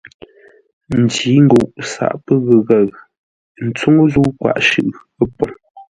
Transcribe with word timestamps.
Njǐ 1.01 1.31
nguʼ 1.43 1.65
saʼ 1.91 2.13
pə́ 2.25 2.35
ghəghəʉ 2.45 2.87
ə́ 3.63 3.67
tsúŋú 3.75 4.03
zə́u 4.13 4.29
kwaʼ 4.39 4.57
shʉʼʉ 4.67 4.93
ə́ 5.21 5.25
poŋ. 5.35 5.51